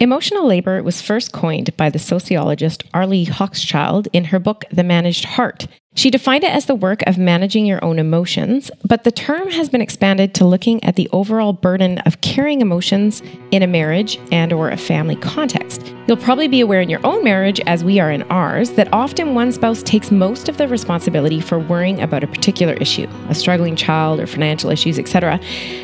[0.00, 5.24] Emotional labor was first coined by the sociologist Arlie Hochschild in her book, The Managed
[5.24, 5.66] Heart.
[5.96, 9.68] She defined it as the work of managing your own emotions, but the term has
[9.68, 14.52] been expanded to looking at the overall burden of carrying emotions in a marriage and
[14.52, 15.92] or a family context.
[16.06, 19.34] You'll probably be aware in your own marriage as we are in ours that often
[19.34, 23.74] one spouse takes most of the responsibility for worrying about a particular issue, a struggling
[23.74, 25.40] child or financial issues, etc.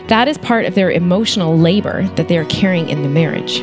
[0.06, 3.60] That is part of their emotional labor that they are carrying in the marriage.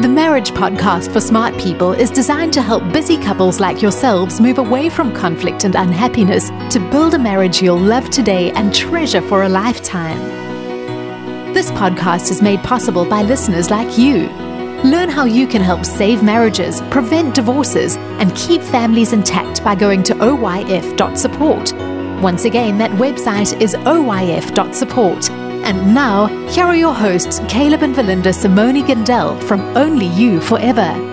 [0.00, 4.56] The Marriage Podcast for Smart People is designed to help busy couples like yourselves move
[4.56, 9.42] away from conflict and unhappiness to build a marriage you'll love today and treasure for
[9.42, 10.18] a lifetime.
[11.52, 14.28] This podcast is made possible by listeners like you.
[14.84, 20.02] Learn how you can help save marriages, prevent divorces, and keep families intact by going
[20.04, 21.74] to oyf.support.
[22.22, 25.39] Once again, that website is oyf.support.
[25.64, 31.09] And now, here are your hosts, Caleb and Verlinda Simone Gandel from Only You Forever.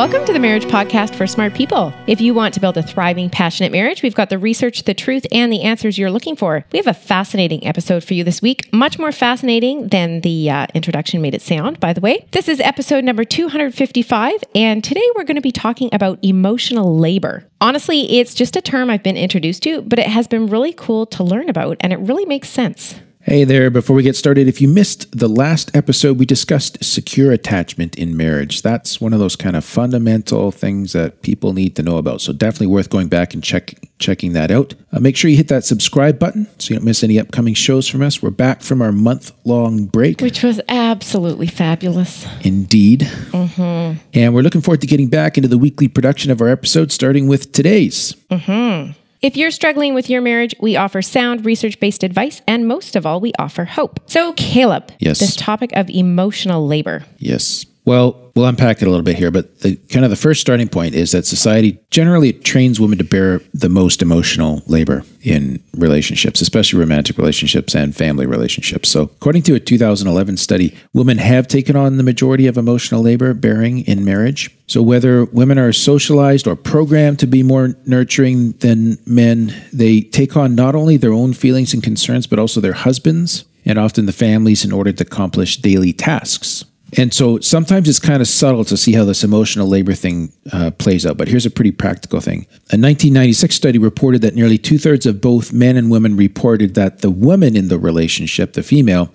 [0.00, 1.92] Welcome to the Marriage Podcast for Smart People.
[2.06, 5.26] If you want to build a thriving, passionate marriage, we've got the research, the truth,
[5.30, 6.64] and the answers you're looking for.
[6.72, 10.68] We have a fascinating episode for you this week, much more fascinating than the uh,
[10.72, 12.24] introduction made it sound, by the way.
[12.30, 17.46] This is episode number 255, and today we're going to be talking about emotional labor.
[17.60, 21.04] Honestly, it's just a term I've been introduced to, but it has been really cool
[21.08, 22.94] to learn about, and it really makes sense.
[23.22, 27.32] Hey there, before we get started, if you missed the last episode, we discussed secure
[27.32, 28.62] attachment in marriage.
[28.62, 32.22] That's one of those kind of fundamental things that people need to know about.
[32.22, 34.74] So definitely worth going back and check checking that out.
[34.90, 37.86] Uh, make sure you hit that subscribe button so you don't miss any upcoming shows
[37.86, 38.22] from us.
[38.22, 40.22] We're back from our month long break.
[40.22, 42.26] Which was absolutely fabulous.
[42.40, 43.00] Indeed.
[43.00, 44.00] Mm-hmm.
[44.14, 47.28] And we're looking forward to getting back into the weekly production of our episodes, starting
[47.28, 48.14] with today's.
[48.30, 48.92] Mm-hmm.
[49.22, 53.04] If you're struggling with your marriage, we offer sound research based advice, and most of
[53.04, 54.00] all, we offer hope.
[54.06, 55.18] So, Caleb, Yes.
[55.20, 57.04] this topic of emotional labor.
[57.18, 57.66] Yes.
[57.84, 60.68] Well, we'll unpack it a little bit here, but the kind of the first starting
[60.68, 66.40] point is that society generally trains women to bear the most emotional labor in relationships,
[66.40, 68.88] especially romantic relationships and family relationships.
[68.90, 73.32] So, according to a 2011 study, women have taken on the majority of emotional labor
[73.34, 74.54] bearing in marriage.
[74.66, 80.36] So, whether women are socialized or programmed to be more nurturing than men, they take
[80.36, 84.12] on not only their own feelings and concerns, but also their husbands and often the
[84.12, 86.64] families in order to accomplish daily tasks.
[86.96, 90.70] And so sometimes it's kind of subtle to see how this emotional labor thing uh,
[90.72, 91.16] plays out.
[91.16, 92.46] But here's a pretty practical thing.
[92.72, 96.98] A 1996 study reported that nearly two thirds of both men and women reported that
[96.98, 99.12] the woman in the relationship, the female,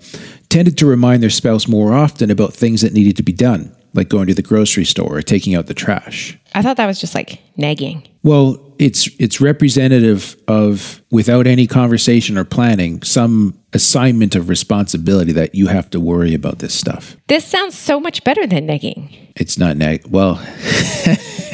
[0.48, 4.08] tended to remind their spouse more often about things that needed to be done, like
[4.08, 6.38] going to the grocery store or taking out the trash.
[6.54, 8.06] I thought that was just like nagging.
[8.22, 15.54] Well, it's it's representative of without any conversation or planning, some assignment of responsibility that
[15.54, 17.16] you have to worry about this stuff.
[17.28, 19.10] This sounds so much better than nagging.
[19.36, 20.06] It's not nag.
[20.08, 20.36] Well,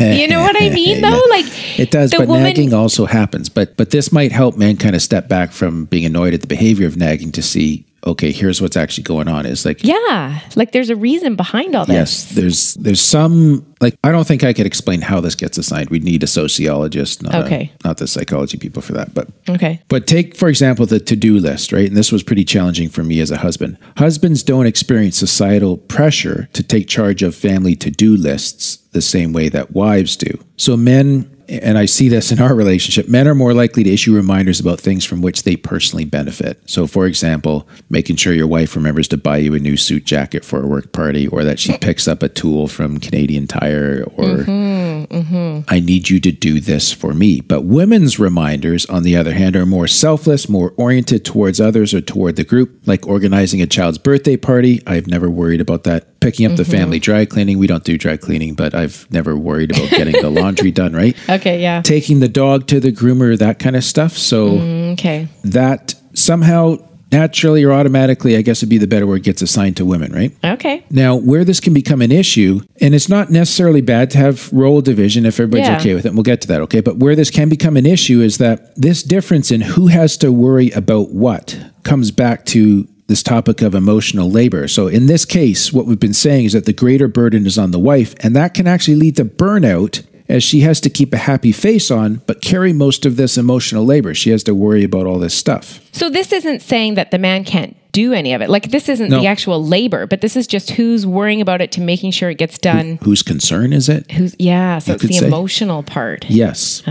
[0.01, 1.11] You know what I mean, though?
[1.11, 1.31] Yeah.
[1.31, 3.49] Like it does, but woman- nagging also happens.
[3.49, 6.47] But but this might help men kind of step back from being annoyed at the
[6.47, 9.47] behavior of nagging to see, okay, here's what's actually going on.
[9.47, 11.95] Is like Yeah, like there's a reason behind all this.
[11.95, 15.91] Yes, there's there's some like I don't think I could explain how this gets assigned.
[15.91, 17.73] We'd need a sociologist, not a- Okay.
[17.85, 19.13] not the psychology people for that.
[19.15, 19.81] But Okay.
[19.89, 21.87] but take for example the to-do list, right?
[21.89, 23.77] And this was pretty challenging for me as a husband.
[23.97, 29.49] Husbands don't experience societal pressure to take charge of family to-do lists the same way
[29.49, 30.39] that wives do.
[30.57, 34.15] So men and I see this in our relationship, men are more likely to issue
[34.15, 36.59] reminders about things from which they personally benefit.
[36.67, 40.45] So, for example, making sure your wife remembers to buy you a new suit jacket
[40.45, 44.25] for a work party, or that she picks up a tool from Canadian Tire, or
[44.25, 45.61] mm-hmm, mm-hmm.
[45.69, 47.41] I need you to do this for me.
[47.41, 52.01] But women's reminders, on the other hand, are more selfless, more oriented towards others or
[52.01, 54.83] toward the group, like organizing a child's birthday party.
[54.87, 56.21] I've never worried about that.
[56.21, 56.73] Picking up the mm-hmm.
[56.73, 57.59] family dry cleaning.
[57.59, 61.17] We don't do dry cleaning, but I've never worried about getting the laundry done, right?
[61.35, 61.61] Okay.
[61.61, 61.83] Yeah.
[61.83, 64.17] Taking the dog to the groomer, that kind of stuff.
[64.17, 65.29] So mm, Okay.
[65.45, 66.77] that somehow
[67.11, 70.33] naturally or automatically, I guess would be the better word, gets assigned to women, right?
[70.43, 70.83] Okay.
[70.91, 74.81] Now, where this can become an issue, and it's not necessarily bad to have role
[74.81, 75.77] division if everybody's Yeah.
[75.79, 76.81] okay with it, and we'll get to that, okay?
[76.81, 80.33] But where this can become an issue is that this difference in who has to
[80.33, 84.67] worry about what comes back to this topic of emotional labor.
[84.67, 87.73] So in this case, what we've been saying is that the greater burden is on
[87.73, 90.01] the wife, and that can actually lead to burnout
[90.33, 93.85] as she has to keep a happy face on, but carry most of this emotional
[93.85, 94.15] labor.
[94.15, 95.79] She has to worry about all this stuff.
[95.93, 98.49] So this isn't saying that the man can't do any of it.
[98.49, 99.21] Like this isn't No.
[99.21, 102.39] the actual labor, but this is just who's worrying about it to making sure it
[102.39, 102.99] gets done.
[103.03, 104.11] Whose concern is it?
[104.13, 105.27] Who's yeah, so it's the say.
[105.27, 106.25] emotional part.
[106.31, 106.83] Yes.
[106.87, 106.91] Ah.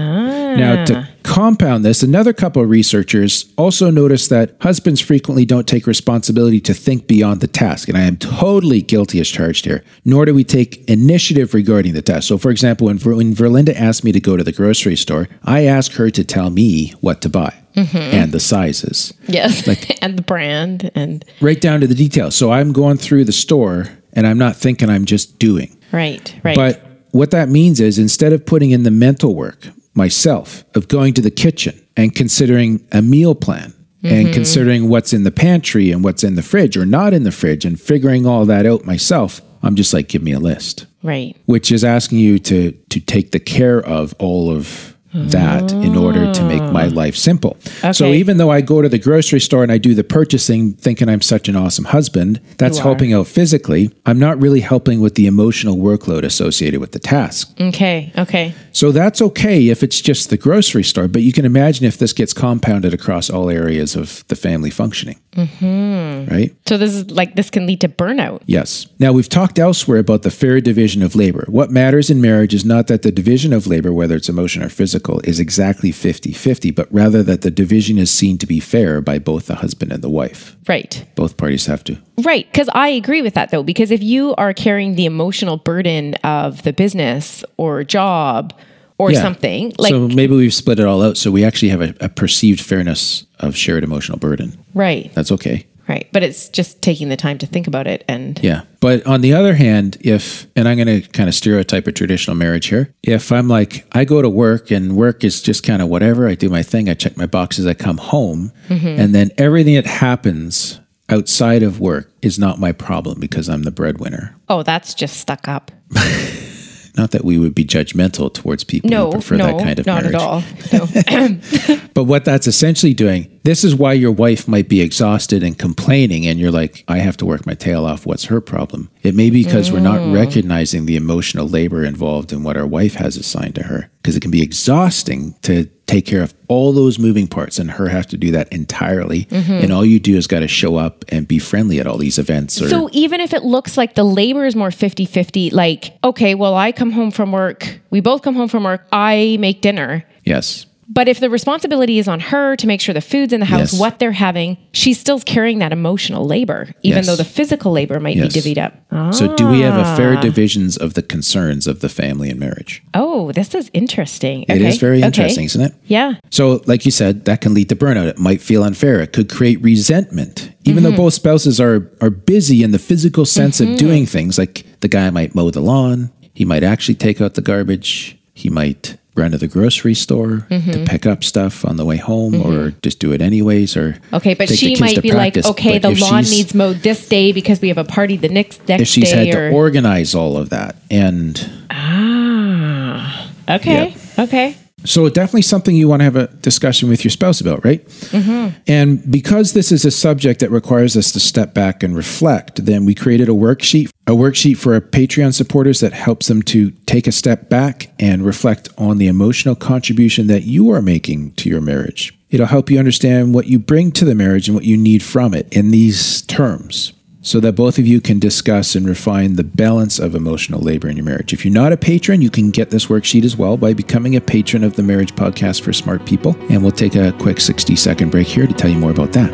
[0.56, 5.88] Now, to, compound this, another couple of researchers also noticed that husbands frequently don't take
[5.88, 7.88] responsibility to think beyond the task.
[7.88, 12.02] And I am totally guilty as charged here, nor do we take initiative regarding the
[12.02, 12.28] task.
[12.28, 15.30] So, for example, when, Ver- when Verlinda asked me to go to the grocery store,
[15.46, 17.96] I asked her to tell me what to buy mm-hmm.
[17.98, 19.66] and the sizes Yes.
[20.02, 22.36] and the brand and right down to the details.
[22.36, 25.78] So I'm going through the store and I'm not thinking I'm just doing.
[25.94, 26.58] right, right.
[26.58, 31.14] But what that means is instead of putting in the mental work myself of going
[31.14, 33.74] to the kitchen and considering a meal plan
[34.04, 34.34] and mm-hmm.
[34.34, 37.66] considering what's in the pantry and what's in the fridge or not in the fridge
[37.66, 41.38] and figuring all that out myself, I'm just like, give me a list, right.
[41.46, 46.32] which is asking you to to take the care of all of that in order
[46.34, 47.58] to make my life simple.
[47.92, 51.10] So even though I go to the grocery store and I do the purchasing thinking
[51.10, 53.92] I'm such an awesome husband, that's helping out physically.
[54.06, 57.54] I'm not really helping with the emotional workload associated with the task.
[57.60, 58.12] Okay.
[58.18, 58.54] Okay.
[58.72, 62.14] So that's okay if it's just the grocery store, but you can imagine if this
[62.14, 65.20] gets compounded across all areas of the family functioning.
[65.34, 66.34] Mm-hmm.
[66.34, 66.56] Right?
[66.68, 68.42] So this is like this can lead to burnout.
[68.46, 68.88] Yes.
[69.00, 71.46] Now, we've talked elsewhere about the fair division of labor.
[71.48, 74.70] What matters in marriage is not that the division of labor, whether it's emotional or
[74.70, 79.02] physical, is exactly 50 50, but rather that the division is seen to be fair
[79.02, 80.56] by both the husband and the wife.
[80.68, 81.06] Right.
[81.16, 81.98] Both parties have to.
[82.24, 82.46] Right.
[82.52, 83.64] Because I agree with that though.
[83.64, 88.54] Because if you are carrying the emotional burden of the business or job
[88.98, 89.22] or Yeah.
[89.22, 91.18] something, like so maybe we've split it all out.
[91.18, 94.58] So we actually have a, a perceived fairness of shared emotional burden.
[94.76, 95.66] right, That's okay.
[95.92, 96.08] Right.
[96.12, 98.64] But it's just taking the time to think about it and Yeah.
[98.80, 102.36] But on the other hand, if, and I'm going to kind of stereotype a traditional
[102.36, 105.88] marriage here, if I'm like, I go to work and work is just kind of
[105.88, 108.88] whatever, I do my thing, I check my boxes, I come home, mm-hmm.
[108.88, 110.80] and then everything that happens
[111.10, 114.36] outside of work is not my problem because I'm the breadwinner.
[114.50, 115.72] oh, that's just stuck up.
[116.98, 119.86] Not that we would be judgmental towards people No, who prefer no, that kind of
[119.86, 120.16] not marriage.
[120.16, 120.44] at all.
[120.74, 121.78] No.
[121.94, 126.26] But what that's essentially doing, this is why your wife might be exhausted and complaining,
[126.26, 128.06] and you're like, I have to work my tail off.
[128.06, 128.90] What's her problem?
[129.04, 130.14] It may be because we're not Mm.
[130.14, 133.90] recognizing the emotional labor involved in what our wife has assigned to her.
[134.02, 137.90] Because it can be exhausting to take care of all those moving parts and her
[137.90, 139.26] have to do that entirely.
[139.26, 139.52] Mm-hmm.
[139.52, 142.18] And all you do is got to show up and be friendly at all these
[142.18, 142.62] events.
[142.62, 146.56] Or, So even if it looks like the labor is more 50-50, like, okay, well,
[146.56, 150.06] I come home from work, we both come home from work, I make dinner.
[150.24, 150.66] yes.
[150.94, 153.72] But if the responsibility is on her to make sure the food's in the house,
[153.72, 153.80] Yes.
[153.80, 157.06] what they're having, she's still carrying that emotional labor, even Yes.
[157.08, 158.34] though the physical labor might Yes.
[158.34, 158.74] be divvied up.
[158.92, 159.10] Ah.
[159.12, 162.84] So, do we have a fair divisions of the concerns of the family and marriage?
[162.94, 164.44] Oh, this is interesting.
[164.50, 164.68] It Okay.
[164.68, 165.06] is very Okay.
[165.08, 165.74] interesting, isn't it?
[165.88, 166.16] Yeah.
[166.30, 168.08] So, like you said, that can lead to burnout.
[168.08, 169.00] It might feel unfair.
[169.00, 170.50] It could create resentment.
[170.66, 170.92] Even Mm-hmm.
[170.92, 174.88] though both spouses are are busy in the physical sense of doing things, like the
[174.90, 179.32] guy might mow the lawn, he might actually take out the garbage, he might run
[179.32, 180.72] to the grocery store Mm-hmm.
[180.72, 183.76] to pick up stuff on the way home, or just do it anyways.
[183.76, 185.46] Or Okay, but she might be practice.
[185.46, 188.30] like, okay, But the lawn needs mowed this day because we have a party the
[188.30, 189.28] next next If she's day.
[189.28, 191.36] had or to organize all of that, and
[191.72, 197.42] ah, okay, okay, So definitely something you want to have a discussion with your spouse
[197.42, 197.86] about, right?
[197.86, 198.60] Mm-hmm.
[198.68, 202.86] And because this is a subject that requires us to step back and reflect, then
[202.86, 207.08] we created a worksheet, a worksheet for our Patreon supporters that helps them to take
[207.08, 211.62] a step back and reflect on the emotional contribution that you are making to your
[211.62, 212.18] marriage.
[212.30, 215.34] It'll help you understand what you bring to the marriage and what you need from
[215.34, 220.00] it in these terms so that both of you can discuss and refine the balance
[220.00, 221.34] of emotional labor in your marriage.
[221.34, 224.22] If you're not a patron, you can get this worksheet as well by becoming a
[224.22, 226.36] patron of the Marriage Podcast for Smart People.
[226.50, 229.32] And we'll take a quick 60 second break here to tell you more about that.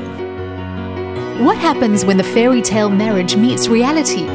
[1.42, 4.26] What happens when the fairy tale marriage meets reality?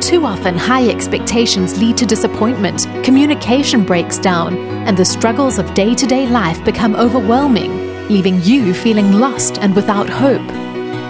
[0.00, 5.94] Too often, high expectations lead to disappointment, communication breaks down, and the struggles of day
[5.94, 10.63] to day life become overwhelming, leaving you feeling lost and without hope.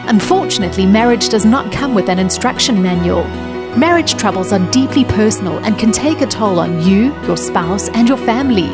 [0.07, 3.25] Unfortunately, marriage does not come with an instruction manual.
[3.77, 8.07] Marriage troubles are deeply personal and can take a toll on you, your spouse, and
[8.07, 8.69] your family.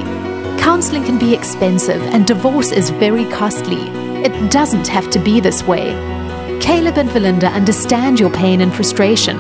[0.61, 3.89] Counseling can be expensive and divorce is very costly.
[4.25, 5.93] It doesn't have to be this way.
[6.61, 9.39] Caleb and Verlinda understand your pain and frustration.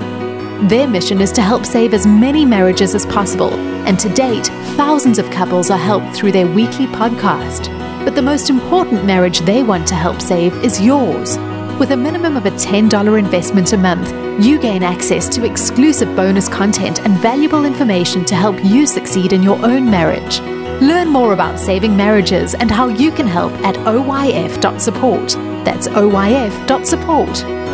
[0.69, 3.53] Their mission is to help save as many marriages as possible,
[3.87, 7.69] and to date, thousands of couples are helped through their weekly podcast.
[8.05, 11.37] But the most important marriage they want to help save is yours.
[11.81, 14.13] With a minimum of a $10 investment a month,
[14.45, 19.43] you gain access to exclusive bonus content and valuable information to help you succeed in
[19.43, 20.41] your own marriage.
[20.83, 25.29] Learn more about saving marriages and how you can help at oyf.support.
[25.65, 27.70] That's oyf.support.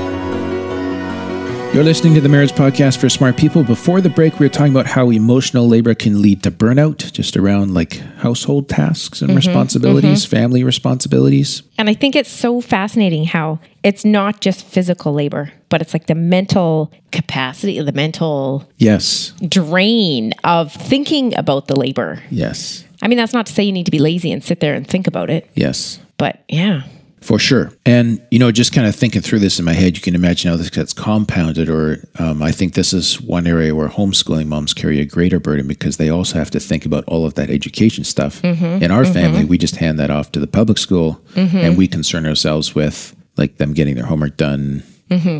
[1.77, 3.63] You're listening to the Marriage Podcast for Smart People.
[3.63, 7.37] Before the break, we were talking about how emotional labor can lead to burnout, just
[7.37, 10.37] around like household tasks and mm-hmm, responsibilities, mm-hmm.
[10.37, 11.63] family responsibilities.
[11.77, 16.07] And I think it's so fascinating how it's not just physical labor, but it's like
[16.07, 19.35] the mental capacity, the mental Yes.
[19.47, 22.23] drain of thinking about the labor.
[22.31, 22.87] Yes.
[23.03, 24.89] I mean, that's not to say you need to be lazy and sit there and
[24.89, 26.01] think about it, Yes.
[26.17, 26.85] but yeah.
[27.27, 27.73] For sure.
[27.85, 30.49] And, you know, just kind of thinking through this in my head, you can imagine
[30.49, 31.69] how this gets compounded.
[31.69, 35.67] Or um, I think this is one area where homeschooling moms carry a greater burden
[35.67, 38.41] because they also have to think about all of that education stuff.
[38.43, 38.83] Mm-hmm.
[38.85, 39.13] In our mm-hmm.
[39.13, 41.57] family, we just hand that off to the public school mm-hmm.
[41.57, 44.85] and we concern ourselves with like them getting their homework done.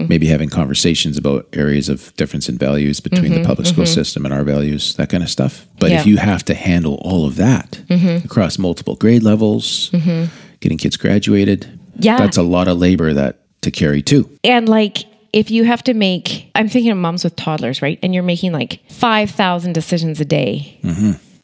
[0.09, 4.33] Maybe having conversations about areas of difference in values between the public school system and
[4.33, 5.67] our values, that kind of stuff.
[5.81, 6.01] But Yeah.
[6.01, 7.81] if you have to handle all of that
[8.25, 9.91] across multiple grade levels,
[10.61, 12.19] getting kids graduated, Yeah.
[12.19, 14.29] that's a lot of labor that to carry too.
[14.45, 14.99] And like,
[15.33, 17.99] if you have to make, I'm thinking of moms with toddlers, right?
[18.03, 20.79] And you're making like 5,000 decisions a day.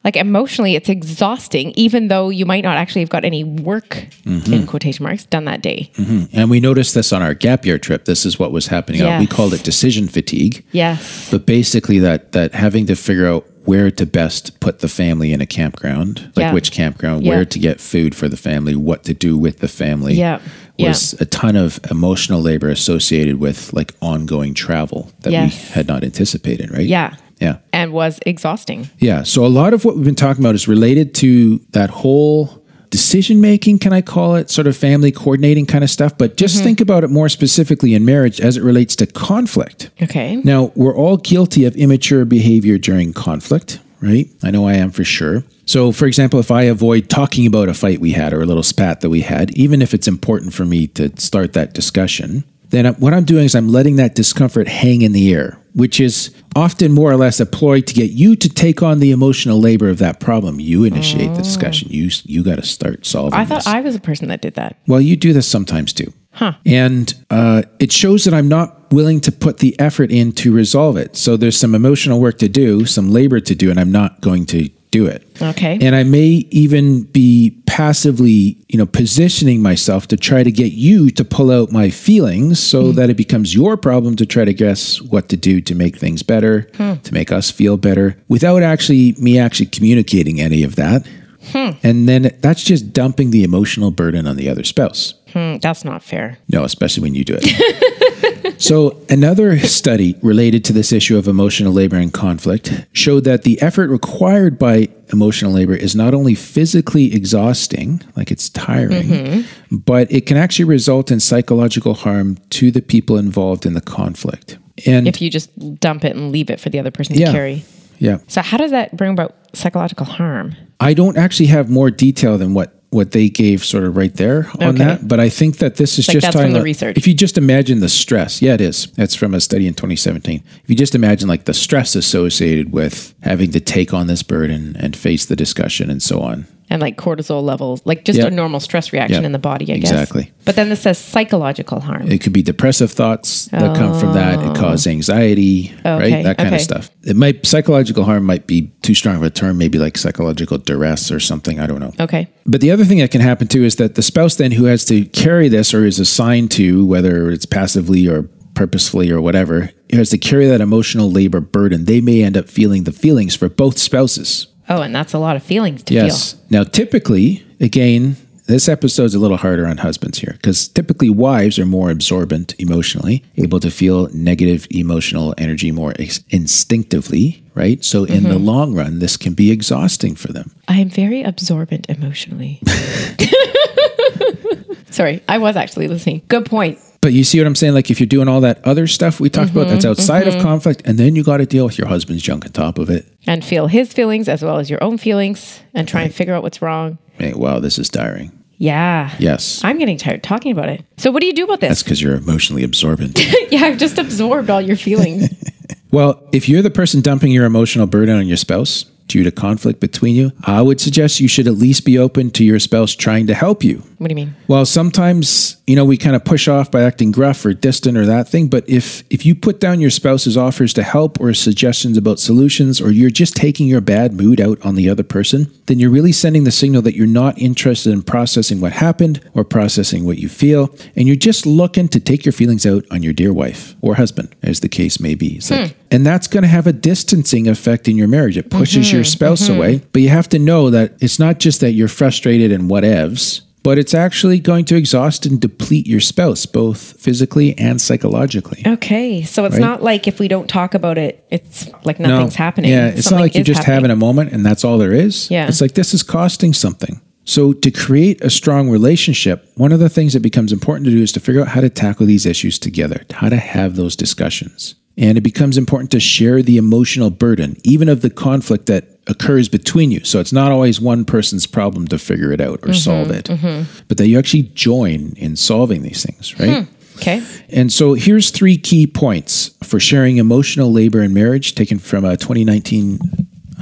[0.04, 4.66] Like emotionally, it's exhausting, even though you might not actually have got any work in
[4.66, 5.92] quotation marks done that day.
[6.32, 8.04] And we noticed this on our gap year trip.
[8.06, 9.02] This is what was happening.
[9.02, 10.64] Uh, We called it decision fatigue.
[10.72, 11.30] Yes.
[11.30, 15.40] But basically that that having to figure out where to best put the family in
[15.40, 16.52] a campground, like Yeah.
[16.52, 17.30] which campground, Yeah.
[17.30, 20.14] where to get food for the family, what to do with the family.
[20.14, 20.40] Yeah.
[20.78, 20.88] Yeah.
[20.88, 25.52] Was a ton of emotional labor associated with like ongoing travel that Yes.
[25.68, 26.86] we had not anticipated, right?
[26.86, 27.14] Yeah.
[27.40, 27.56] Yeah.
[27.72, 28.88] And was exhausting.
[29.00, 29.22] Yeah.
[29.24, 32.61] So a lot of what we've been talking about is related to that whole
[32.92, 36.16] decision making, can I call it, sort of family coordinating kind of stuff.
[36.16, 36.64] But just Mm-hmm.
[36.64, 39.90] think about it more specifically in marriage as it relates to conflict.
[40.00, 40.36] Okay.
[40.36, 44.28] Now, we're all guilty of immature behavior during conflict, right?
[44.42, 45.42] I know I am for sure.
[45.64, 48.62] So, for example, if I avoid talking about a fight we had or a little
[48.62, 52.86] spat that we had, even if it's important for me to start that discussion, then
[52.94, 56.92] what I'm doing is I'm letting that discomfort hang in the air, which is often
[56.92, 59.98] more or less a ploy to get you to take on the emotional labor of
[59.98, 60.60] that problem.
[60.60, 61.88] You initiate the discussion.
[61.90, 63.38] You you got to start solving.
[63.38, 63.66] I thought this.
[63.66, 64.78] I was a person that did that.
[64.86, 66.12] Well, you do this sometimes too.
[66.32, 66.54] Huh.
[66.64, 70.96] And uh, it shows that I'm not willing to put the effort in to resolve
[70.96, 71.14] it.
[71.16, 74.46] So there's some emotional work to do, some labor to do, and I'm not going
[74.46, 75.26] to do it.
[75.42, 75.78] Okay.
[75.80, 81.10] And I may even be passively, you know, positioning myself to try to get you
[81.10, 82.92] to pull out my feelings so hmm.
[82.92, 86.22] that it becomes your problem to try to guess what to do to make things
[86.22, 86.94] better, hmm.
[86.96, 91.06] to make us feel better, without actually me actually communicating any of that.
[91.50, 91.70] Hmm.
[91.82, 95.14] And then that's just dumping the emotional burden on the other spouse.
[95.32, 96.38] Hmm, that's not fair.
[96.48, 98.11] No, especially when you do it.
[98.58, 103.60] so, another study related to this issue of emotional labor and conflict showed that the
[103.62, 109.76] effort required by emotional labor is not only physically exhausting, like it's tiring, mm-hmm.
[109.76, 114.58] but it can actually result in psychological harm to the people involved in the conflict.
[114.86, 117.26] And If you just dump it and leave it for the other person Yeah.
[117.26, 117.64] to carry.
[117.98, 120.56] yeah, So, how does that bring about psychological harm?
[120.80, 124.48] I don't actually have more detail than what what they gave sort of right there
[124.60, 124.84] on Okay.
[124.84, 126.96] that, but I think that this is Like just talking from the about- research.
[126.98, 128.88] If you just imagine the stress, yeah, it is.
[128.96, 130.42] That's from a study in 2017.
[130.62, 134.76] If you just imagine like the stress associated with having to take on this burden
[134.78, 136.46] and face the discussion and so on.
[136.70, 138.28] And like cortisol levels, like just Yep.
[138.28, 139.24] a normal stress reaction Yep.
[139.24, 139.90] in the body, I guess.
[139.90, 140.32] Exactly.
[140.46, 142.10] But then this says psychological harm.
[142.10, 144.40] It could be depressive thoughts that come from that.
[144.40, 144.54] It oh.
[144.54, 145.96] cause anxiety, Oh.
[145.96, 146.24] Okay, right?
[146.24, 146.90] That kind of stuff.
[147.04, 151.10] It might psychological harm might be too strong of a term, maybe like psychological duress
[151.12, 151.60] or something.
[151.60, 151.92] I don't know.
[152.00, 152.28] okay.
[152.46, 154.84] But the other thing that can happen too is that the spouse then who has
[154.86, 158.22] to carry this or is assigned to, whether it's passively or
[158.54, 162.84] purposefully or whatever, has to carry that emotional labor burden, they may end up feeling
[162.84, 164.46] the feelings for both spouses.
[164.68, 166.04] Oh, and that's a lot of feelings to feel.
[166.04, 166.36] Yes.
[166.50, 168.16] Now, typically, again,
[168.46, 173.24] this episode's a little harder on husbands here because typically wives are more absorbent emotionally,
[173.36, 177.84] able to feel negative emotional energy more ex- instinctively, right?
[177.84, 178.44] So, in the mm-hmm.
[178.44, 180.54] long run, this can be exhausting for them.
[180.68, 182.60] I'm very absorbent emotionally.
[184.90, 186.22] Sorry, I was actually listening.
[186.28, 186.78] Good point.
[187.02, 187.74] But you see what I'm saying?
[187.74, 189.90] Like if you're doing all that other stuff we talked about that's mm-hmm.
[189.90, 190.44] outside of mm-hmm.
[190.44, 193.06] conflict, and then you got to deal with your husband's junk on top of it.
[193.26, 196.44] And feel his feelings as well as your own feelings and try and figure out
[196.44, 196.98] what's wrong.
[197.14, 198.30] Hey, wow, this is tiring.
[198.56, 199.12] Yeah.
[199.18, 199.60] Yes.
[199.64, 200.84] I'm getting tired talking about it.
[200.96, 201.70] So, what do you do about this?
[201.70, 203.20] That's because you're emotionally absorbent.
[203.50, 205.28] yeah, I've just absorbed all your feelings.
[205.90, 209.80] well, if you're the person dumping your emotional burden on your spouse due to conflict
[209.80, 213.26] between you, I would suggest you should at least be open to your spouse trying
[213.26, 213.82] to help you.
[213.98, 214.36] what do you mean?
[214.46, 218.04] Well, sometimes, you know, we kind of push off by acting gruff or distant or
[218.04, 218.48] that thing.
[218.48, 222.78] But if if you put down your spouse's offers to help or suggestions about solutions,
[222.78, 226.12] or you're just taking your bad mood out on the other person, then you're really
[226.12, 230.28] sending the signal that you're not interested in processing what happened or processing what you
[230.28, 233.94] feel, and you're just looking to take your feelings out on your dear wife or
[233.94, 235.36] husband, as the case may be.
[235.36, 235.78] It's like, hmm.
[235.90, 238.36] and that's going to have a distancing effect in your marriage.
[238.36, 239.06] It pushes your mm-hmm.
[239.06, 239.56] spouse mm-hmm.
[239.56, 243.40] away, but you have to know that it's not just that you're frustrated and whatevs
[243.62, 248.62] but it's actually going to exhaust and deplete your spouse, both physically and psychologically.
[248.66, 249.22] Okay.
[249.22, 249.60] So it's Right.
[249.60, 252.70] not like if we don't talk about it, it's like nothing's happening.
[252.70, 253.74] Yeah, it's Something not like you're just happening.
[253.74, 255.30] having a moment and that's all there is.
[255.30, 255.46] Yeah.
[255.48, 257.00] It's like this is costing something.
[257.24, 261.00] So, to create a strong relationship, one of the things that becomes important to do
[261.00, 264.74] is to figure out how to tackle these issues together, how to have those discussions.
[264.98, 269.48] And it becomes important to share the emotional burden, even of the conflict that occurs
[269.48, 270.04] between you.
[270.04, 273.26] So, it's not always one person's problem to figure it out or mm-hmm, solve it,
[273.26, 273.84] mm-hmm.
[273.88, 276.64] but that you actually join in solving these things, right?
[276.64, 277.22] Hmm, okay.
[277.48, 282.16] And so here's three key points for sharing emotional labor in marriage, taken from a
[282.16, 282.98] 2019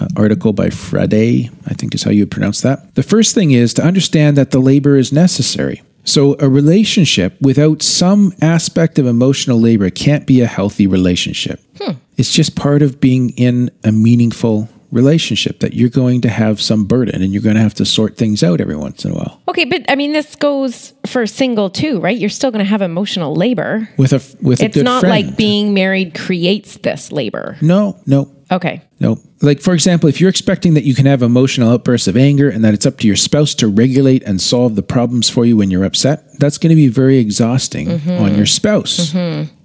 [0.01, 2.95] uh, article by Frade, I think is how you would pronounce that.
[2.95, 5.83] The first thing is to understand that the labor is necessary.
[6.05, 11.61] So a relationship without some aspect of emotional labor can't be a healthy relationship.
[11.81, 11.93] Hmm.
[12.17, 16.85] It's just part of being in a meaningful relationship that you're going to have some
[16.85, 19.41] burden and you're going to have to sort things out every once in a while.
[19.49, 22.17] Okay, but I mean, this goes for single too, right?
[22.19, 23.89] You're still going to have emotional labor.
[23.97, 25.27] With a with a It's good not friend.
[25.29, 27.57] like being married creates this labor.
[27.61, 28.83] no, no, Okay.
[28.99, 29.17] No.
[29.43, 32.65] Like, for example, if you're expecting that you can have emotional outbursts of anger and
[32.65, 35.71] that it's up to your spouse to regulate and solve the problems for you when
[35.71, 38.11] you're upset, that's going to be very exhausting Mm-hmm.
[38.25, 39.15] on your spouse.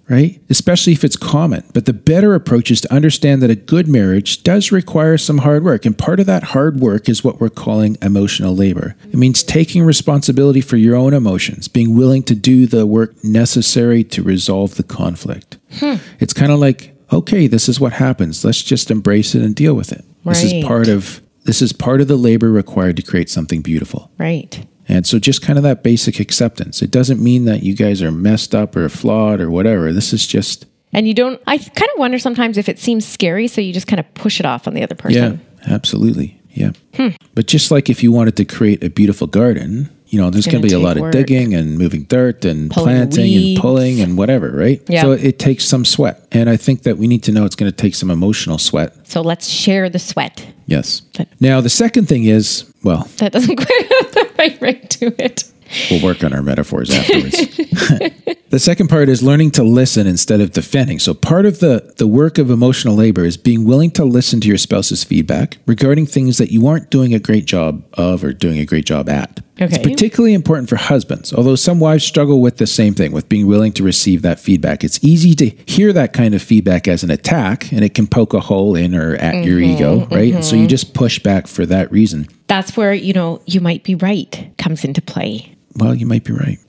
[0.07, 0.39] Right?
[0.49, 1.63] Especially if it's common.
[1.73, 5.63] But the better approach is to understand that a good marriage does require some hard
[5.63, 5.85] work.
[5.85, 8.95] And part of that hard work is what we're calling emotional labor.
[9.11, 14.03] It means taking responsibility for your own emotions, being willing to do the work necessary
[14.05, 15.57] to resolve the conflict.
[15.79, 15.95] Hmm.
[16.19, 18.45] It's kind of like, okay, this is what happens.
[18.45, 20.05] Let's just embrace it and deal with it.
[20.23, 24.11] This is part of this is part of the labor required to create something beautiful.
[24.17, 24.65] Right.
[24.87, 26.81] And so just kind of that basic acceptance.
[26.81, 29.91] It doesn't mean that you guys are messed up or flawed or whatever.
[29.91, 33.47] This is just And you don't, I kind of wonder sometimes if it seems scary,
[33.47, 35.41] so you just kind of push it off on the other person.
[35.65, 36.39] yeah, absolutely.
[36.51, 36.71] Yeah.
[36.95, 37.09] Hmm.
[37.33, 40.61] But just like if you wanted to create a beautiful garden, you know, there's going
[40.61, 41.13] gonna be a lot work.
[41.13, 43.57] of digging and moving dirt and Pulling planting weeds.
[43.57, 44.81] and pulling and whatever, right?
[44.87, 45.01] Yeah.
[45.01, 46.25] So it takes some sweat.
[46.31, 48.93] And I think that we need to know it's going to take some emotional sweat.
[49.07, 50.45] So let's share the sweat.
[50.67, 51.01] Yes.
[51.17, 53.89] But- Now, the second thing is, well, That doesn't quite
[54.37, 55.45] the right to it.
[55.89, 57.37] We'll work on our metaphors afterwards.
[58.49, 60.99] the second part is learning to listen instead of defending.
[60.99, 64.47] So part of the, the work of emotional labor is being willing to listen to
[64.47, 68.59] your spouse's feedback regarding things that you aren't doing a great job of or doing
[68.59, 69.39] a great job at.
[69.55, 69.65] Okay.
[69.65, 73.47] It's particularly important for husbands, although some wives struggle with the same thing, with being
[73.47, 74.83] willing to receive that feedback.
[74.83, 78.33] It's easy to hear that kind of feedback as an attack, and it can poke
[78.33, 80.33] a hole in or at your mm-hmm, ego, right?
[80.33, 80.69] And so you mm-hmm.
[80.69, 82.27] just push back for that reason.
[82.47, 85.55] That's where, you know, you might be right comes into play.
[85.77, 86.59] Well, you might be right.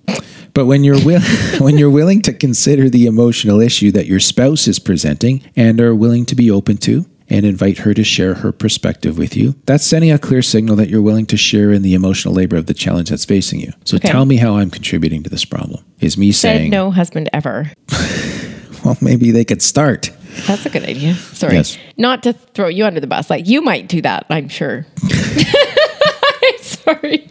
[0.55, 1.21] But when you're will,
[1.59, 5.95] when you're willing to consider the emotional issue that your spouse is presenting and are
[5.95, 9.85] willing to be open to and invite her to share her perspective with you, that's
[9.85, 12.75] sending a clear signal that you're willing to share in the emotional labor of the
[12.75, 13.73] challenge that's facing you.
[13.85, 14.09] So Okay.
[14.09, 15.85] tell me how I'm contributing to this problem.
[16.01, 17.71] Is me Said saying, no husband ever.
[18.85, 20.11] well, maybe they could start.
[20.47, 21.15] That's a good idea.
[21.15, 21.55] Sorry.
[21.55, 21.79] Yes.
[21.97, 23.31] Not to throw you under the bus.
[23.31, 24.87] Like you might do that, I'm sure.
[25.03, 27.29] I'm sorry.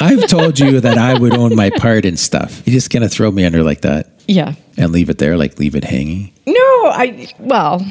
[0.00, 2.62] I've told you that I would own my part in stuff.
[2.66, 4.54] You're just gonna throw me under like that Yeah.
[4.76, 6.32] and leave it there, like leave it hanging.
[6.46, 6.54] No,
[6.86, 7.84] I well,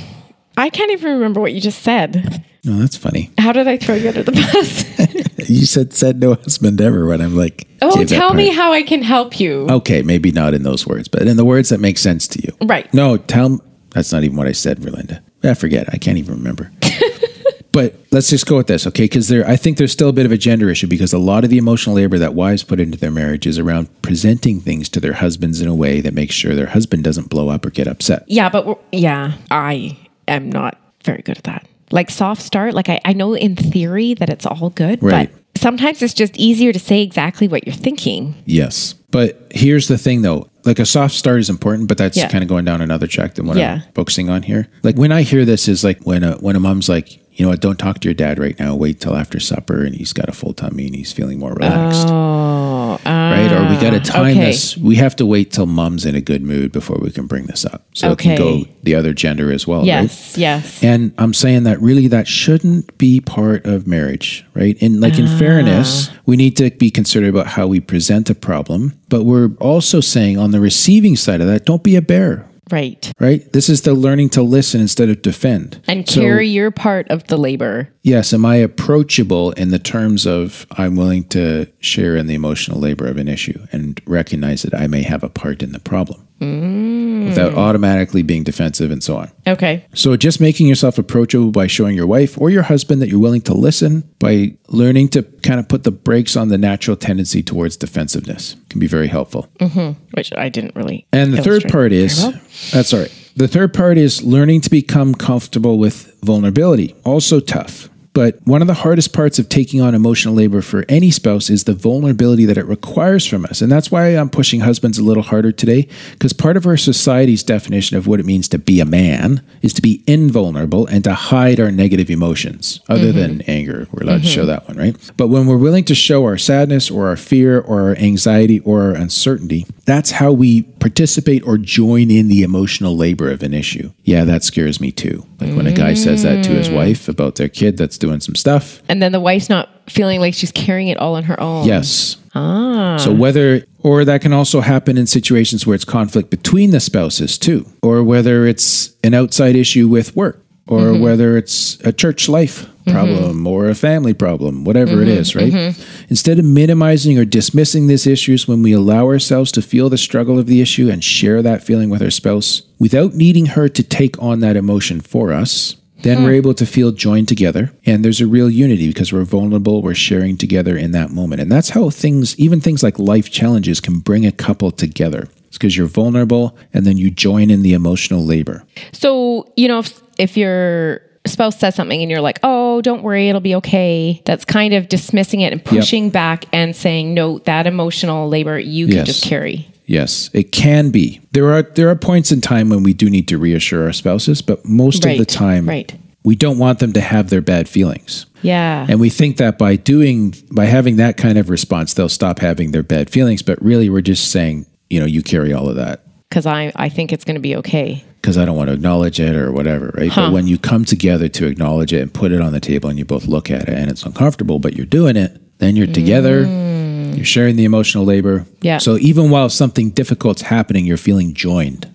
[0.55, 2.43] I can't even remember what you just said.
[2.63, 3.31] No, that's funny.
[3.37, 4.83] How did I throw you under the bus?
[5.49, 9.01] You said said no husband ever when I'm like, oh, tell me how I can
[9.01, 9.65] help you.
[9.69, 12.51] Okay, maybe not in those words, but in the words that make sense to you.
[12.67, 12.91] Right.
[12.93, 15.21] No, tell that's not even what I said, Verlinda.
[15.43, 15.87] I forget.
[15.93, 16.71] I can't even remember.
[17.71, 19.03] but let's just go with this, okay?
[19.03, 21.43] Because there, I think there's still a bit of a gender issue because a lot
[21.43, 24.99] of the emotional labor that wives put into their marriage is around presenting things to
[24.99, 27.87] their husbands in a way that makes sure their husband doesn't blow up or get
[27.87, 28.23] upset.
[28.27, 29.97] Yeah, but yeah, I
[30.27, 31.67] am not very good at that.
[31.91, 35.31] Like soft start, like I, I know in theory that it's all good, Right.
[35.53, 38.35] but sometimes it's just easier to say exactly what you're thinking.
[38.45, 38.93] Yes.
[39.11, 40.49] But here's the thing though.
[40.67, 42.27] Like a soft start is important, but that's Yeah.
[42.27, 43.75] kind of going down another track than what Yeah.
[43.85, 44.67] I'm focusing on here.
[44.83, 47.51] Like when I hear this is like when a when a mom's like, you know
[47.51, 48.75] what, don't talk to your dad right now.
[48.75, 52.07] Wait till after supper and he's got a full tummy and he's feeling more relaxed.
[52.09, 53.51] Oh, right?
[53.51, 54.45] Or we got to time okay.
[54.47, 54.75] this.
[54.75, 57.63] We have to wait till mom's in a good mood before we can bring this
[57.63, 57.85] up.
[57.93, 59.85] So it can go the other gender as well, right?
[59.85, 60.83] yes, yes.
[60.83, 64.75] And I'm saying that really that shouldn't be part of marriage, right?
[64.81, 65.19] And like Ah.
[65.21, 69.51] in fairness, we need to be considerate about how we present a problem, but we're
[69.59, 73.11] also saying on the receiving side of that, don't be a bear, Right.
[73.19, 73.51] right?
[73.53, 75.81] This is the learning to listen instead of defend.
[75.87, 77.89] And So, carry your part of the labor.
[78.03, 82.79] yes, am I approachable in the terms of I'm willing to share in the emotional
[82.79, 86.26] labor of an issue and recognize that I may have a part in the problem
[86.39, 87.57] without mm.
[87.57, 89.31] automatically being defensive and so on.
[89.47, 89.85] Okay.
[89.93, 93.41] So just making yourself approachable by showing your wife or your husband that you're willing
[93.41, 97.77] to listen, by learning to kind of put the brakes on the natural tendency towards
[97.77, 99.47] defensiveness can be very helpful.
[99.59, 100.01] Mm-hmm.
[100.15, 101.07] Which I didn't really.
[101.11, 102.33] And the third part is well.
[102.71, 103.31] that's all right.
[103.35, 106.95] The third part is learning to become comfortable with vulnerability.
[107.05, 107.89] Also tough.
[108.17, 111.65] But one of the hardest parts of taking on emotional labor for any spouse is
[111.65, 113.61] the vulnerability that it requires from us.
[113.61, 117.43] And that's why I'm pushing husbands a little harder today, because part of our society's
[117.43, 121.13] definition of what it means to be a man is to be invulnerable and to
[121.13, 123.51] hide our negative emotions, other than mm-hmm.
[123.51, 123.87] anger.
[123.91, 124.47] We're allowed to show mm-hmm.
[124.47, 125.11] that one, right?
[125.15, 128.81] But when we're willing to show our sadness or our fear or our anxiety or
[128.81, 133.89] our uncertainty, that's how we participate or join in the emotional labor of an issue.
[134.03, 135.25] Yeah, that scares me too.
[135.39, 138.35] Like when a guy says that to his wife about their kid that's doing some
[138.35, 138.81] stuff.
[138.89, 141.65] And then the wife's not feeling like she's carrying it all on her own.
[141.65, 142.17] Yes.
[142.35, 142.97] Ah.
[142.97, 147.37] So whether or that can also happen in situations where it's conflict between the spouses
[147.37, 152.69] too, or whether it's an outside issue with work, or whether it's a church life
[152.87, 152.95] Mm-hmm.
[152.95, 155.19] problem or a family problem, whatever it mm-hmm.
[155.19, 155.51] is, right?
[155.51, 156.05] Mm-hmm.
[156.09, 160.39] Instead of minimizing or dismissing these issues when we allow ourselves to feel the struggle
[160.39, 164.21] of the issue and share that feeling with our spouse without needing her to take
[164.21, 167.71] on that emotion for us, then we're able to feel joined together.
[167.85, 171.41] And there's a real unity because we're vulnerable we're sharing together in that moment.
[171.41, 175.27] And that's how things even things like life challenges can bring a couple together.
[175.47, 178.63] It's because you're vulnerable and then you join in the emotional labor.
[178.91, 183.29] So, you know, if, if your spouse says something and you're like, oh, don't worry,
[183.29, 187.67] it'll be okay, that's kind of dismissing it and pushing back and saying, no, that
[187.67, 189.05] emotional labor you can Yes.
[189.07, 189.67] just carry.
[189.85, 193.27] yes it can be there are there are points in time when we do need
[193.29, 195.95] to reassure our spouses but most of the time right.
[196.25, 198.85] we don't want them to have their bad feelings Yeah.
[198.89, 202.71] And we think that by doing, by having that kind of response, they'll stop having
[202.71, 203.41] their bad feelings.
[203.41, 206.89] But really, we're just saying, you know, you carry all of that Because I, I
[206.89, 208.03] think it's going to be okay.
[208.21, 210.11] because I don't want to acknowledge it or whatever, right?
[210.13, 212.99] But when you come together to acknowledge it and put it on the table and
[212.99, 216.43] you both look at it and it's uncomfortable, but you're doing it, then you're together,
[216.45, 217.15] mm.
[217.15, 218.45] you're sharing the emotional labor.
[218.61, 218.77] Yeah.
[218.79, 221.89] So even while something difficult's happening, you're feeling joined.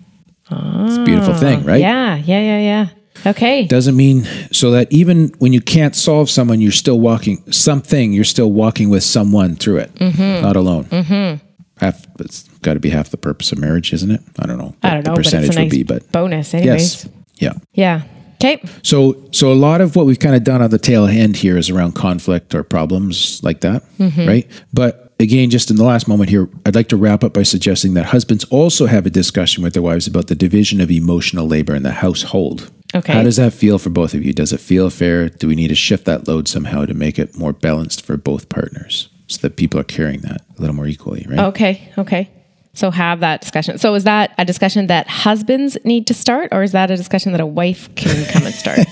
[0.49, 1.79] it's a beautiful thing, ah, right?
[1.81, 2.87] Yeah, yeah, yeah, yeah.
[3.25, 3.65] Okay.
[3.67, 8.11] doesn't mean so that even when you can't solve someone, you're still walking something.
[8.11, 10.41] You're still walking with someone through it, Mm-hmm.
[10.41, 10.85] not alone.
[10.85, 11.45] Mm-hmm.
[11.83, 14.21] Half, it's got to be half the purpose of marriage, isn't it?
[14.39, 14.75] I don't know.
[14.83, 17.05] I don't know, the percentage but it's a nice would be, but bonus, anyways.
[17.05, 17.53] yes, yeah.
[17.73, 18.01] Yeah.
[18.35, 18.61] Okay.
[18.81, 21.57] So, so a lot of what we've kind of done on the tail end here
[21.57, 24.27] is around conflict or problems like that, Mm-hmm.
[24.27, 24.63] right?
[24.73, 27.93] But again, just in the last moment here, I'd like to wrap up by suggesting
[27.93, 31.73] that husbands also have a discussion with their wives about the division of emotional labor
[31.73, 32.69] in the household.
[32.95, 33.13] Okay.
[33.13, 34.33] How does that feel for both of you?
[34.33, 35.29] Does it feel fair?
[35.29, 38.49] Do we need to shift that load somehow to make it more balanced for both
[38.49, 41.39] partners so that people are carrying that a little more equally, right?
[41.39, 41.91] Okay.
[41.97, 42.29] Okay.
[42.73, 43.77] So have that discussion.
[43.77, 47.31] So is that a discussion that husbands need to start, or is that a discussion
[47.33, 48.79] that a wife can come and start?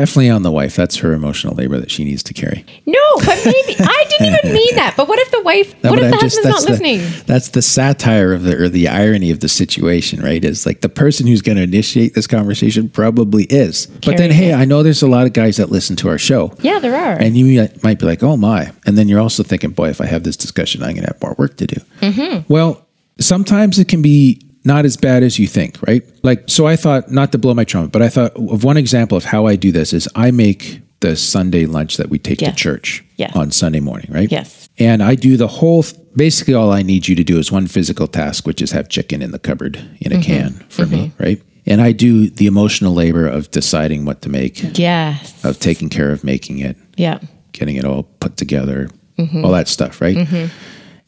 [0.00, 0.76] Definitely on the wife.
[0.76, 2.64] That's her emotional labor that she needs to carry.
[2.84, 4.94] no, but maybe I didn't even mean that.
[4.96, 5.74] But what if the wife?
[5.82, 7.22] No, what if the just- husband's not the- listening?
[7.26, 10.44] That's the satire of the or the irony of the situation, right?
[10.44, 13.86] Is like the person who's going to initiate this conversation probably is.
[13.86, 14.54] But then, Carrying hey, it.
[14.56, 16.52] I know there's a lot of guys that listen to our show.
[16.60, 17.12] Yeah, there are.
[17.18, 18.70] And you might be like, oh my.
[18.84, 21.22] And then you're also thinking, boy, if I have this discussion, I'm going to have
[21.22, 21.80] more work to do.
[22.00, 22.52] Mm-hmm.
[22.52, 22.86] Well,
[23.18, 26.02] sometimes it can be not as bad as you think, right?
[26.22, 29.16] Like, so I thought, not to blow my trumpet, but I thought of one example
[29.16, 32.52] of how I do this is I make the Sunday lunch that we take to
[32.52, 34.30] church on Sunday morning, right?
[34.30, 34.68] Yes.
[34.78, 35.84] And I do the whole,
[36.16, 39.22] basically, all I need you to do is one physical task, which is have chicken
[39.22, 40.20] in the cupboard in Mm-hmm.
[40.20, 41.40] a can for me, right?
[41.66, 45.44] And I do the emotional labor of deciding what to make, yes.
[45.44, 47.18] of taking care of making it, Yeah.
[47.52, 49.44] getting it all put together, Mm-hmm.
[49.44, 50.28] all that stuff, right?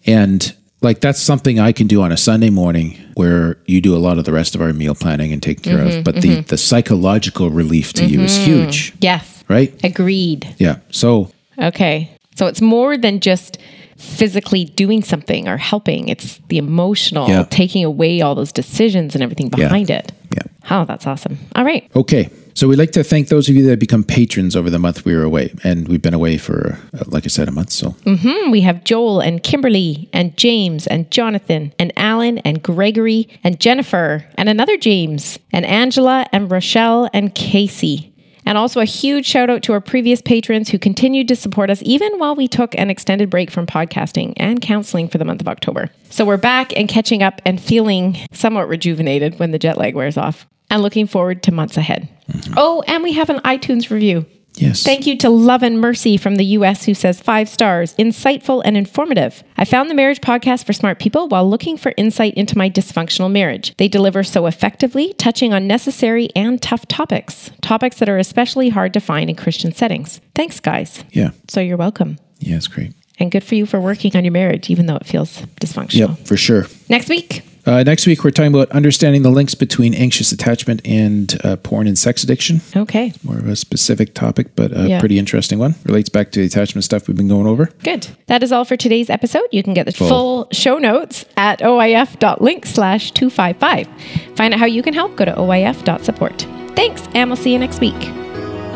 [0.07, 3.99] And like that's something I can do on a Sunday morning where you do a
[3.99, 6.05] lot of the rest of our meal planning and take care Mm-hmm, of.
[6.05, 9.45] But the the psychological relief to you is huge, Yes.
[9.49, 9.73] right?
[9.85, 10.55] Agreed.
[10.59, 10.79] Yeah.
[10.91, 12.11] So Okay.
[12.37, 13.59] So it's more than just
[13.97, 16.09] physically doing something or helping.
[16.09, 17.43] It's the emotional, Yeah.
[17.51, 20.12] taking away all those decisions and everything behind it.
[20.33, 20.43] yeah.
[20.71, 21.38] Oh, that's awesome.
[21.57, 21.91] All right.
[21.97, 22.31] Okay.
[22.59, 25.14] So we'd like to thank those of you that become patrons over the month we
[25.14, 25.55] were away.
[25.62, 27.71] And we've been away for, uh, like I said, a month.
[27.71, 33.29] So Hmm, we have Joel and Kimberly and James and Jonathan and Alan and Gregory
[33.44, 38.12] and Jennifer and another James and Angela and Rochelle and Casey.
[38.44, 41.81] And also a huge shout out to our previous patrons who continued to support us
[41.85, 45.47] even while we took an extended break from podcasting and counseling for the month of
[45.47, 45.90] October.
[46.11, 50.16] So we're back and catching up and feeling somewhat rejuvenated when the jet lag wears
[50.16, 52.09] off and looking forward to months ahead.
[52.31, 52.54] Mm-hmm.
[52.57, 54.26] Oh, and we have an iTunes review.
[54.54, 54.83] yes.
[54.83, 58.76] Thank you to Love and Mercy from the US who says five stars, insightful and
[58.76, 59.42] informative.
[59.57, 63.31] I found the marriage podcast for smart people while looking for insight into my dysfunctional
[63.33, 63.74] marriage.
[63.78, 68.92] They deliver so effectively, touching on necessary and tough topics, topics that are especially hard
[68.94, 70.20] to find in Christian settings.
[70.35, 71.02] Thanks, guys.
[71.12, 71.31] Yeah.
[71.48, 72.18] So you're welcome.
[72.40, 72.92] Yeah, it's great.
[73.20, 76.16] And good for you for working on your marriage, even though it feels dysfunctional.
[76.18, 76.66] Yep, for sure.
[76.88, 81.38] Next week, Uh, next week, we're talking about understanding the links between anxious attachment and
[81.44, 82.62] uh, porn and sex addiction.
[82.74, 85.00] okay, More of a specific topic, but a Yeah.
[85.00, 85.74] pretty interesting one.
[85.85, 87.66] Relates back to the attachment stuff we've been going over.
[87.85, 88.07] Good.
[88.26, 89.42] That is all for today's episode.
[89.52, 93.87] You can get the full, show notes at oif.link slash 255.
[94.35, 95.16] Find out how you can help.
[95.16, 96.46] Go to oif.support.
[96.74, 98.00] Thanks, and we'll see you next week.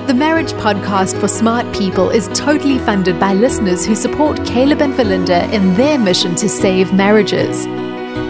[0.07, 4.93] The Marriage Podcast for Smart People is totally funded by listeners who support Caleb and
[4.93, 7.67] Verlinda in their mission to save marriages.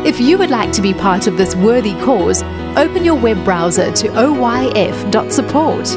[0.04, 2.42] If you would like to be part of this worthy cause,
[2.76, 5.88] open your web browser to oyf.support.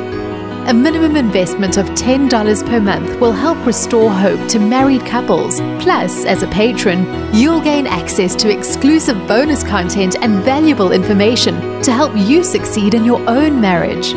[0.67, 5.59] A minimum investment of $10 per month will help restore hope to married couples.
[5.79, 11.91] Plus, as a patron, you'll gain access to exclusive bonus content and valuable information to
[11.91, 14.13] help you succeed in your own marriage.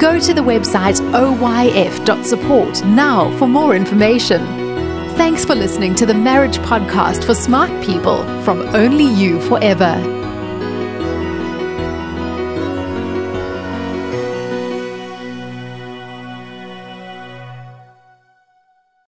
[0.00, 4.61] Go to the website oyf.support now for more information.
[5.22, 10.21] Thanks for listening to the Marriage Podcast for Smart People from Only You Forever.